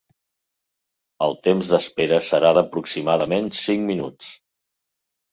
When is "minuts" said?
3.91-4.31